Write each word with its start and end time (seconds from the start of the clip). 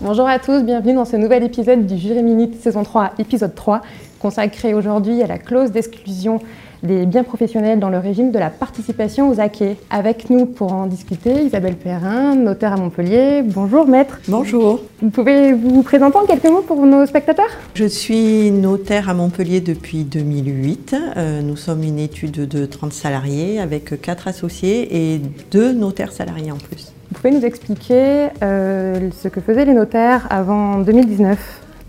Bonjour 0.00 0.28
à 0.28 0.38
tous, 0.38 0.62
bienvenue 0.62 0.94
dans 0.94 1.04
ce 1.04 1.16
nouvel 1.16 1.42
épisode 1.42 1.84
du 1.84 1.98
Jury 1.98 2.22
Minute 2.22 2.54
saison 2.62 2.84
3, 2.84 3.14
épisode 3.18 3.56
3, 3.56 3.82
consacré 4.20 4.72
aujourd'hui 4.72 5.24
à 5.24 5.26
la 5.26 5.38
clause 5.38 5.72
d'exclusion 5.72 6.38
des 6.84 7.04
biens 7.04 7.24
professionnels 7.24 7.80
dans 7.80 7.90
le 7.90 7.98
régime 7.98 8.30
de 8.30 8.38
la 8.38 8.48
participation 8.48 9.28
aux 9.28 9.40
acquets. 9.40 9.76
Avec 9.90 10.30
nous 10.30 10.46
pour 10.46 10.72
en 10.72 10.86
discuter, 10.86 11.42
Isabelle 11.42 11.74
Perrin, 11.74 12.36
notaire 12.36 12.74
à 12.74 12.76
Montpellier. 12.76 13.42
Bonjour 13.42 13.88
maître. 13.88 14.20
Bonjour. 14.28 14.80
Vous 15.02 15.10
pouvez 15.10 15.52
vous 15.52 15.82
présenter 15.82 16.16
en 16.16 16.26
quelques 16.26 16.48
mots 16.48 16.62
pour 16.62 16.86
nos 16.86 17.04
spectateurs? 17.04 17.50
Je 17.74 17.86
suis 17.86 18.52
notaire 18.52 19.08
à 19.08 19.14
Montpellier 19.14 19.60
depuis 19.60 20.04
2008. 20.04 20.94
Euh, 21.16 21.42
nous 21.42 21.56
sommes 21.56 21.82
une 21.82 21.98
étude 21.98 22.46
de 22.46 22.66
30 22.66 22.92
salariés 22.92 23.58
avec 23.58 24.00
4 24.00 24.28
associés 24.28 25.14
et 25.14 25.20
2 25.50 25.72
notaires 25.72 26.12
salariés 26.12 26.52
en 26.52 26.58
plus. 26.58 26.92
Vous 27.18 27.22
pouvez 27.22 27.40
nous 27.40 27.46
expliquer 27.46 28.28
euh, 28.44 29.10
ce 29.10 29.26
que 29.26 29.40
faisaient 29.40 29.64
les 29.64 29.74
notaires 29.74 30.28
avant 30.30 30.78
2019 30.78 31.36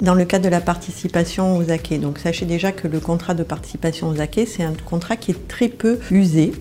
dans 0.00 0.14
le 0.14 0.24
cadre 0.24 0.44
de 0.44 0.48
la 0.48 0.60
participation 0.60 1.56
aux 1.56 1.72
acquets. 1.72 1.98
Donc 1.98 2.20
sachez 2.20 2.46
déjà 2.46 2.70
que 2.70 2.86
le 2.86 3.00
contrat 3.00 3.34
de 3.34 3.42
participation 3.42 4.08
aux 4.08 4.20
acquets, 4.20 4.46
c'est 4.46 4.62
un 4.62 4.74
contrat 4.84 5.16
qui 5.16 5.32
est 5.32 5.48
très 5.48 5.66
peu 5.66 5.98
usé, 6.12 6.52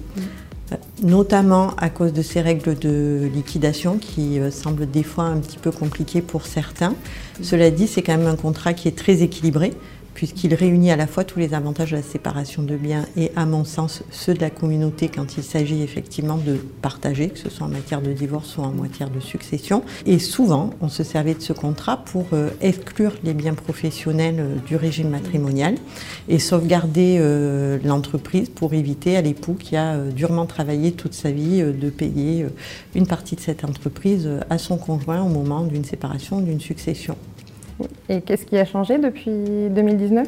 euh, 0.72 0.78
notamment 1.04 1.76
à 1.78 1.92
cause 1.92 2.12
de 2.12 2.24
ces 2.24 2.42
règles 2.42 2.76
de 2.76 3.30
liquidation 3.32 4.00
qui 4.00 4.40
euh, 4.40 4.50
semblent 4.50 4.90
des 4.90 5.04
fois 5.04 5.26
un 5.26 5.38
petit 5.38 5.60
peu 5.60 5.70
compliquées 5.70 6.24
pour 6.24 6.48
certains. 6.48 6.96
Cela 7.44 7.70
dit, 7.70 7.86
c'est 7.86 8.02
quand 8.02 8.18
même 8.18 8.26
un 8.26 8.36
contrat 8.36 8.74
qui 8.74 8.88
est 8.88 8.98
très 8.98 9.22
équilibré 9.22 9.74
puisqu'il 10.16 10.56
réunit 10.56 10.92
à 10.92 10.96
la 10.96 11.06
fois 11.06 11.24
tous 11.24 11.38
les 11.38 11.54
avantages 11.54 11.92
de 11.92 11.98
la 11.98 12.02
séparation 12.02 12.64
de 12.64 12.76
biens 12.76 13.06
et, 13.16 13.32
à 13.36 13.46
mon 13.46 13.66
sens, 13.66 14.02
ceux 14.10 14.34
de 14.34 14.40
la 14.40 14.50
communauté 14.50 15.10
quand 15.10 15.38
il 15.38 15.44
s'agit 15.44 15.84
effectivement 15.84 16.38
de 16.38 16.56
partager, 16.82 17.30
que 17.30 17.38
ce 17.38 17.50
soit 17.50 17.68
en 17.68 17.70
matière 17.70 18.02
de 18.02 18.14
divorce 18.14 18.58
ou 18.58 18.62
en 18.62 18.72
matière 18.72 19.10
de 19.10 19.20
succession. 19.20 19.84
Et 20.06 20.18
souvent, 20.18 20.72
on 20.82 20.90
se 20.90 21.04
servait 21.04 21.36
de 21.36 21.42
ce 21.42 21.54
contrat 21.54 21.98
pour 21.98 22.28
euh, 22.34 22.50
exclure 22.62 23.12
les 23.24 23.34
biens 23.34 23.54
professionnels 23.54 24.38
euh, 24.40 24.56
du 24.66 24.78
régime 24.78 25.10
matrimonial 25.10 25.76
et 26.30 26.40
sauvegarder 26.40 27.18
euh, 27.20 27.78
l'entreprise 27.84 28.50
pour 28.50 28.74
éviter 28.74 29.18
à 29.18 29.22
l'époux 29.22 29.56
qui 29.56 29.76
a 29.76 29.98
durement 29.98 30.46
travaillé 30.46 30.94
toute 30.94 31.14
sa 31.14 31.32
vie 31.32 31.62
de 31.62 31.90
payer 31.90 32.46
une 32.96 33.06
partie 33.06 33.36
de 33.36 33.42
cette 33.42 33.66
entreprise 33.66 34.30
à 34.50 34.58
son 34.58 34.78
conjoint 34.78 35.22
au 35.22 35.28
moment 35.28 35.64
d'une 35.64 35.84
séparation 35.84 36.38
ou 36.38 36.42
d'une 36.42 36.62
succession. 36.62 37.18
Et 38.10 38.22
qu'est-ce 38.22 38.46
qui 38.46 38.58
a 38.58 38.66
changé 38.66 38.98
depuis 38.98 39.70
2019 39.70 40.28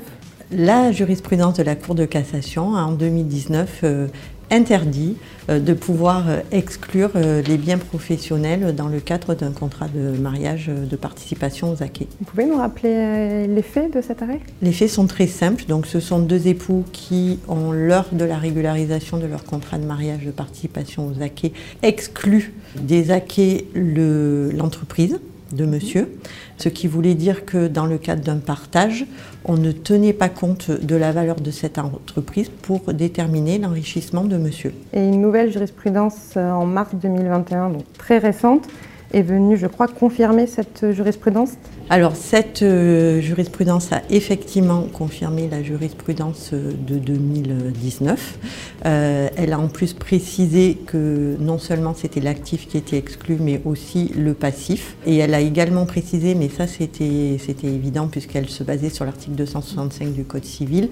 La 0.52 0.92
jurisprudence 0.92 1.56
de 1.56 1.64
la 1.64 1.76
Cour 1.76 1.96
de 1.96 2.06
cassation 2.06 2.74
en 2.74 2.92
2019 2.92 3.82
euh, 3.84 4.08
interdit 4.50 5.18
euh, 5.50 5.60
de 5.60 5.74
pouvoir 5.74 6.28
euh, 6.28 6.40
exclure 6.52 7.12
les 7.16 7.58
biens 7.58 7.78
professionnels 7.78 8.76
dans 8.76 8.88
le 8.88 9.00
cadre 9.00 9.36
d'un 9.36 9.52
contrat 9.52 9.88
de 9.88 10.18
mariage 10.18 10.68
de 10.68 10.96
participation 10.96 11.72
aux 11.72 11.84
acquis. 11.84 12.08
Vous 12.20 12.26
pouvez 12.26 12.46
nous 12.46 12.58
rappeler 12.58 13.48
les 13.48 13.62
faits 13.62 13.94
de 13.94 14.02
cet 14.02 14.22
arrêt? 14.22 14.40
Les 14.62 14.72
faits 14.72 14.90
sont 14.90 15.08
très 15.08 15.28
simples. 15.28 15.66
Donc, 15.68 15.86
ce 15.86 16.00
sont 16.00 16.20
deux 16.20 16.48
époux 16.48 16.84
qui, 16.92 17.40
ont 17.48 17.72
l'heure 17.72 18.08
de 18.12 18.26
la 18.26 18.38
régularisation 18.38 19.18
de 19.18 19.26
leur 19.26 19.44
contrat 19.44 19.78
de 19.78 19.86
mariage 19.86 20.26
de 20.26 20.32
participation 20.32 21.08
aux 21.08 21.22
acquis, 21.22 21.54
excluent 21.84 22.54
des 22.76 23.12
acquis 23.12 23.66
l'entreprise 23.76 25.20
de 25.52 25.66
monsieur, 25.66 26.18
ce 26.58 26.70
qui 26.70 26.88
voulait 26.88 27.16
dire 27.16 27.46
que 27.46 27.68
dans 27.68 27.86
le 27.86 27.98
cadre 27.98 28.24
d'un 28.24 28.38
partage, 28.38 29.06
on 29.46 29.58
ne 29.58 29.72
tenait 29.72 30.14
pas 30.14 30.30
compte 30.30 30.72
de 30.72 30.96
la 30.96 31.12
valeur 31.12 31.38
de 31.38 31.52
cette 31.52 31.78
entreprise 31.78 32.50
pour 32.62 32.94
déterminer 32.94 33.58
l'enrichissement 33.58 34.24
de 34.24 34.38
monsieur. 34.38 34.74
Et 34.94 35.04
une 35.04 35.22
nouvelle 35.22 35.52
jurisprudence 35.52 36.34
euh, 36.38 36.52
en 36.52 36.66
mars 36.66 36.92
2021, 36.94 37.70
donc 37.70 37.84
très 37.98 38.18
récente, 38.18 38.68
est 39.14 39.22
venue, 39.22 39.58
je 39.58 39.68
crois, 39.68 39.88
confirmer 39.88 40.48
cette 40.48 40.92
jurisprudence 40.92 41.54
alors, 41.90 42.18
cette 42.18 42.64
euh, 42.64 43.22
jurisprudence 43.22 43.94
a 43.94 44.02
effectivement 44.10 44.82
confirmé 44.92 45.48
la 45.50 45.64
jurisprudence 45.64 46.50
euh, 46.52 46.74
de 46.86 46.96
2019. 47.00 48.40
Euh, 48.86 49.30
elle 49.38 49.54
a 49.54 49.60
en 49.60 49.70
plus 49.70 49.94
précisé 49.94 50.78
que 50.86 51.38
non 51.40 51.58
seulement 51.58 51.94
c'était 51.94 52.20
l'actif 52.20 52.68
qui 52.68 52.78
était 52.78 52.98
exclu, 52.98 53.38
mais 53.40 53.62
aussi 53.64 54.12
le 54.18 54.34
passif. 54.34 54.98
Et 55.06 55.16
elle 55.16 55.34
a 55.34 55.40
également 55.40 55.86
précisé, 55.86 56.36
mais 56.36 56.50
ça 56.50 56.68
c'était 56.68 57.38
évident 57.64 58.10
puisqu'elle 58.10 58.50
se 58.50 58.66
basait 58.66 58.90
sur 58.90 59.06
l'article 59.06 59.36
265 59.38 60.12
du 60.12 60.26
Code 60.26 60.44
civil, 60.44 60.90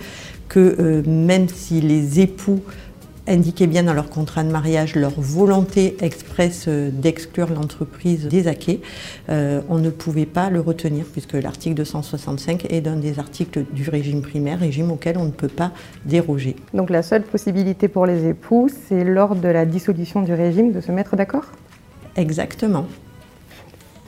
que 0.47 1.03
même 1.05 1.49
si 1.49 1.81
les 1.81 2.21
époux 2.21 2.61
indiquaient 3.27 3.67
bien 3.67 3.83
dans 3.83 3.93
leur 3.93 4.09
contrat 4.09 4.43
de 4.43 4.51
mariage 4.51 4.95
leur 4.95 5.13
volonté 5.17 5.97
expresse 6.01 6.65
euh, 6.67 6.89
d'exclure 6.91 7.49
l'entreprise 7.51 8.27
des 8.27 8.47
acquets, 8.47 8.81
euh, 9.29 9.61
on 9.69 9.77
ne 9.79 9.89
pouvait 9.89 10.25
pas 10.25 10.49
le 10.49 10.59
retenir 10.59 11.05
puisque 11.05 11.33
l'article 11.33 11.75
265 11.75 12.65
est 12.69 12.81
d'un 12.81 12.95
des 12.95 13.19
articles 13.19 13.65
du 13.71 13.89
régime 13.89 14.21
primaire, 14.21 14.59
régime 14.59 14.91
auquel 14.91 15.17
on 15.17 15.25
ne 15.25 15.31
peut 15.31 15.47
pas 15.47 15.71
déroger. 16.05 16.55
Donc 16.73 16.89
la 16.89 17.03
seule 17.03 17.23
possibilité 17.23 17.87
pour 17.87 18.05
les 18.05 18.27
époux, 18.27 18.69
c'est 18.87 19.03
lors 19.03 19.35
de 19.35 19.47
la 19.47 19.65
dissolution 19.65 20.21
du 20.21 20.33
régime 20.33 20.71
de 20.71 20.81
se 20.81 20.91
mettre 20.91 21.15
d'accord? 21.15 21.45
Exactement. 22.15 22.85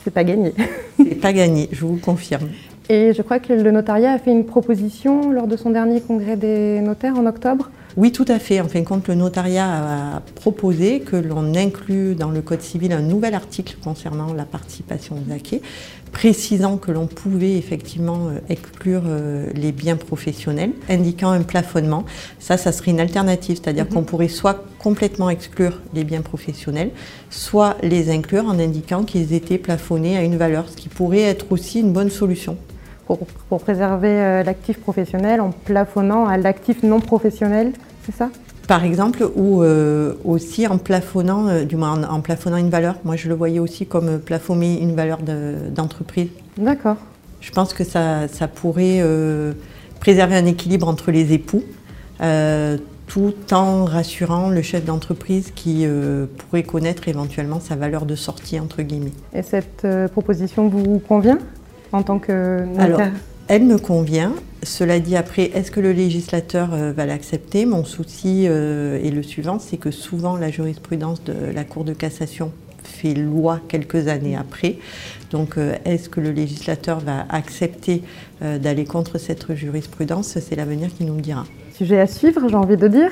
C'est 0.04 0.14
pas 0.14 0.24
gagné. 0.24 0.54
C'est 0.98 1.16
pas 1.16 1.34
gagné, 1.34 1.68
je 1.72 1.86
vous 1.86 1.98
confirme. 1.98 2.50
Et 2.90 3.14
je 3.14 3.22
crois 3.22 3.40
que 3.40 3.52
le 3.54 3.72
notariat 3.72 4.14
a 4.14 4.18
fait 4.20 4.32
une 4.32 4.46
proposition 4.46 5.32
lors 5.32 5.48
de 5.48 5.58
son 5.58 5.72
dernier 5.72 6.00
congrès 6.00 6.38
des 6.38 6.80
notaires 6.80 7.18
en 7.18 7.26
octobre 7.26 7.70
oui, 7.98 8.12
tout 8.12 8.26
à 8.28 8.38
fait. 8.38 8.62
En 8.62 8.68
fin 8.68 8.82
de 8.82 8.86
compte, 8.86 9.08
le 9.08 9.16
notariat 9.16 10.18
a 10.18 10.20
proposé 10.36 11.00
que 11.00 11.16
l'on 11.16 11.56
inclue 11.56 12.14
dans 12.14 12.30
le 12.30 12.44
Code 12.44 12.62
civil 12.62 12.94
un 12.94 13.02
nouvel 13.02 13.34
article 13.34 13.76
concernant 13.84 14.36
la 14.36 14.46
participation 14.46 15.16
aux 15.16 15.34
acquis, 15.34 15.64
précisant 16.12 16.78
que 16.78 16.92
l'on 16.92 17.08
pouvait 17.08 17.58
effectivement 17.58 18.28
euh, 18.28 18.40
exclure 18.50 19.02
euh, 19.08 19.48
les 19.56 19.72
biens 19.72 19.96
professionnels, 19.96 20.74
indiquant 20.90 21.32
un 21.32 21.42
plafonnement. 21.42 22.06
Ça, 22.38 22.56
ça 22.58 22.72
serait 22.72 22.92
une 22.92 23.00
alternative, 23.00 23.60
c'est-à-dire 23.64 23.86
mhm. 23.86 23.94
qu'on 23.94 24.04
pourrait 24.04 24.28
soit 24.28 24.66
complètement 24.78 25.32
exclure 25.32 25.82
les 25.96 26.04
biens 26.04 26.22
professionnels, 26.22 26.92
soit 27.32 27.78
les 27.82 28.12
inclure 28.12 28.46
en 28.46 28.60
indiquant 28.60 29.06
qu'ils 29.06 29.34
étaient 29.34 29.58
plafonnés 29.58 30.18
à 30.18 30.22
une 30.22 30.38
valeur, 30.38 30.70
ce 30.70 30.78
qui 30.78 30.88
pourrait 30.88 31.22
être 31.22 31.52
aussi 31.52 31.80
une 31.80 31.94
bonne 31.94 32.12
solution 32.12 32.58
pour, 33.50 33.60
préserver 33.60 34.10
euh, 34.10 34.44
l'actif 34.44 34.80
professionnel 34.80 35.42
en 35.42 35.52
plafonnant 35.52 36.26
à 36.26 36.38
l'actif 36.38 36.84
non 36.84 37.00
professionnel, 37.00 37.74
c'est 38.06 38.16
ça? 38.16 38.30
Par 38.68 38.84
exemple, 38.84 39.26
ou 39.36 39.64
euh, 39.64 40.14
aussi 40.26 40.68
en 40.68 40.78
plafonnant, 40.78 41.48
euh, 41.48 41.64
du 41.64 41.78
moins 41.78 42.04
en, 42.04 42.20
plafonnant 42.20 42.58
une 42.58 42.70
valeur. 42.70 42.96
Moi, 43.06 43.16
je 43.16 43.30
le 43.30 43.36
voyais 43.36 43.60
aussi 43.60 43.86
comme 43.86 44.20
plafonner 44.20 44.82
une 44.82 44.94
valeur 44.94 45.20
d'entreprise. 45.74 46.30
D'accord. 46.58 46.98
Je 47.40 47.52
pense 47.52 47.74
que 47.74 47.86
ça, 47.86 48.28
ça 48.28 48.48
pourrait 48.48 49.02
préserver 50.00 50.36
un 50.36 50.46
équilibre 50.48 50.88
entre 50.88 51.12
les 51.12 51.34
époux, 51.34 51.64
tout 52.20 53.36
en 53.52 53.86
rassurant 53.86 54.50
le 54.50 54.62
chef 54.64 54.84
d'entreprise 54.84 55.52
qui 55.56 55.86
pourrait 56.38 56.64
connaître 56.64 57.08
éventuellement 57.08 57.60
sa 57.60 57.76
valeur 57.76 58.08
de 58.08 58.16
sortie, 58.16 58.60
entre 58.60 58.82
guillemets. 58.82 59.14
Et 59.34 59.44
cette 59.44 59.86
proposition 60.12 60.68
vous 60.68 60.98
convient? 60.98 61.38
En 61.92 62.04
tant 62.04 62.20
que 62.20 62.64
Alors, 62.78 63.02
elle 63.48 63.64
me 63.64 63.78
convient. 63.78 64.34
Cela 64.64 65.00
dit, 65.00 65.16
après, 65.16 65.44
est-ce 65.54 65.72
que 65.72 65.80
le 65.80 65.94
législateur 65.94 66.74
euh, 66.74 66.92
va 66.92 67.06
l'accepter? 67.06 67.66
Mon 67.66 67.86
souci 67.86 68.46
euh, 68.48 69.02
est 69.02 69.12
le 69.12 69.24
suivant, 69.24 69.60
c'est 69.60 69.78
que 69.78 69.92
souvent 69.92 70.36
la 70.36 70.50
jurisprudence 70.50 71.24
de 71.24 71.34
la 71.54 71.64
Cour 71.64 71.86
de 71.86 71.94
cassation 71.94 72.52
fait 72.84 73.14
loi 73.14 73.60
quelques 73.68 74.08
années 74.08 74.36
après. 74.36 74.78
Donc, 75.32 75.58
euh, 75.58 75.76
est-ce 75.86 76.10
que 76.10 76.20
le 76.20 76.32
législateur 76.32 77.00
va 77.00 77.26
accepter 77.30 78.02
d'aller 78.42 78.86
contre 78.86 79.18
cette 79.18 79.54
jurisprudence? 79.56 80.38
C'est 80.40 80.56
l'avenir 80.56 80.90
qui 80.96 81.06
nous 81.06 81.16
le 81.16 81.22
dira. 81.22 81.46
Sujet 81.74 82.00
à 82.00 82.08
suivre, 82.08 82.48
j'ai 82.50 82.56
envie 82.56 82.78
de 82.78 82.88
dire. 82.88 83.12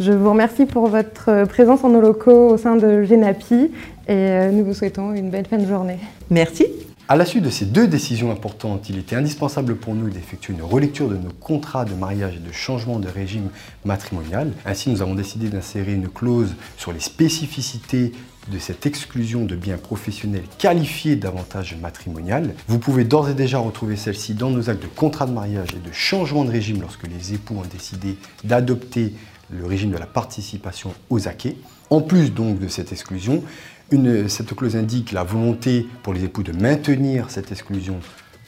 Je 0.00 0.12
vous 0.12 0.30
remercie 0.30 0.66
pour 0.66 0.86
votre 0.86 1.44
présence 1.46 1.84
en 1.84 1.88
nos 1.88 2.00
locaux 2.00 2.48
au 2.48 2.56
sein 2.56 2.76
de 2.76 3.02
Genapi 3.04 3.70
et 4.08 4.48
nous 4.52 4.64
vous 4.64 4.74
souhaitons 4.74 5.14
une 5.14 5.30
belle 5.30 5.46
fin 5.46 5.56
de 5.56 5.66
journée. 5.66 5.98
Merci. 6.30 6.66
À 7.08 7.14
la 7.14 7.24
suite 7.24 7.44
de 7.44 7.50
ces 7.50 7.66
deux 7.66 7.86
décisions 7.86 8.32
importantes, 8.32 8.88
il 8.90 8.98
était 8.98 9.14
indispensable 9.14 9.76
pour 9.76 9.94
nous 9.94 10.10
d'effectuer 10.10 10.54
une 10.54 10.62
relecture 10.62 11.08
de 11.08 11.16
nos 11.16 11.30
contrats 11.30 11.84
de 11.84 11.94
mariage 11.94 12.34
et 12.34 12.40
de 12.40 12.50
changement 12.50 12.98
de 12.98 13.06
régime 13.06 13.50
matrimonial. 13.84 14.50
Ainsi, 14.64 14.90
nous 14.90 15.02
avons 15.02 15.14
décidé 15.14 15.48
d'insérer 15.48 15.92
une 15.94 16.08
clause 16.08 16.56
sur 16.76 16.92
les 16.92 16.98
spécificités 16.98 18.10
de 18.50 18.58
cette 18.58 18.86
exclusion 18.86 19.44
de 19.44 19.54
biens 19.54 19.76
professionnels 19.76 20.42
qualifiés 20.58 21.14
d'avantage 21.14 21.76
matrimonial. 21.80 22.54
Vous 22.66 22.80
pouvez 22.80 23.04
d'ores 23.04 23.28
et 23.28 23.34
déjà 23.34 23.58
retrouver 23.58 23.94
celle-ci 23.94 24.34
dans 24.34 24.50
nos 24.50 24.68
actes 24.68 24.82
de 24.82 24.88
contrat 24.88 25.26
de 25.26 25.32
mariage 25.32 25.68
et 25.76 25.88
de 25.88 25.92
changement 25.92 26.44
de 26.44 26.50
régime 26.50 26.80
lorsque 26.80 27.06
les 27.06 27.34
époux 27.34 27.54
ont 27.54 27.68
décidé 27.72 28.16
d'adopter 28.42 29.14
le 29.50 29.64
régime 29.64 29.92
de 29.92 29.96
la 29.96 30.06
participation 30.06 30.92
aux 31.08 31.28
acquets. 31.28 31.56
En 31.88 32.00
plus 32.00 32.32
donc 32.32 32.58
de 32.58 32.66
cette 32.66 32.90
exclusion, 32.90 33.44
cette 34.28 34.54
clause 34.54 34.76
indique 34.76 35.12
la 35.12 35.24
volonté 35.24 35.86
pour 36.02 36.12
les 36.12 36.24
époux 36.24 36.42
de 36.42 36.52
maintenir 36.52 37.30
cette 37.30 37.52
exclusion 37.52 38.00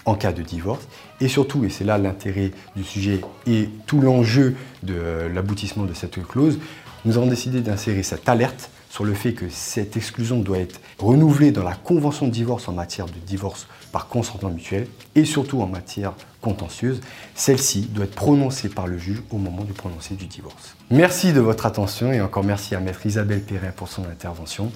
en 0.05 0.14
cas 0.14 0.32
de 0.32 0.43
divorce. 0.43 0.87
Et 1.20 1.29
surtout, 1.29 1.64
et 1.64 1.70
c'est 1.70 1.85
là 1.85 1.99
l'intérêt 1.99 2.52
du 2.76 2.85
sujet 2.85 3.20
et 3.46 3.69
tout 3.87 4.00
l'enjeu 4.00 4.56
de 4.82 5.29
l'aboutissement 5.32 5.85
de 5.85 5.94
cette 5.94 6.23
clause, 6.26 6.58
nous 7.05 7.17
avons 7.17 7.26
décidé 7.26 7.61
d'insérer 7.61 8.02
cette 8.02 8.29
alerte 8.29 8.70
sur 8.90 9.05
le 9.05 9.14
fait 9.14 9.35
que 9.35 9.49
cette 9.50 9.96
exclusion 9.96 10.38
doit 10.38 10.58
être 10.58 10.81
renouvelée 10.99 11.52
dans 11.52 11.62
la 11.62 11.75
convention 11.75 12.26
de 12.26 12.32
divorce 12.32 12.69
en 12.69 12.73
matière 12.73 13.06
de 13.06 13.19
divorce 13.26 13.67
par 13.93 14.08
consentement 14.08 14.50
mutuel 14.50 14.87
et 15.14 15.25
surtout 15.25 15.61
en 15.61 15.67
matière 15.67 16.14
contentieuse, 16.40 17.00
celle-ci 17.35 17.82
doit 17.82 18.05
être 18.05 18.14
prononcée 18.14 18.69
par 18.69 18.87
le 18.87 18.96
juge 18.99 19.23
au 19.31 19.38
moment 19.38 19.64
du 19.64 19.73
prononcé 19.73 20.14
du 20.14 20.26
divorce. 20.26 20.75
Merci 20.90 21.32
de 21.32 21.40
votre 21.40 21.67
attention 21.67 22.12
et 22.12 22.20
encore 22.20 22.44
merci 22.44 22.75
à 22.75 22.81
maître 22.81 23.05
Isabelle 23.05 23.43
Perrin 23.43 23.70
pour 23.75 23.88
son 23.88 24.05
intervention. 24.05 24.73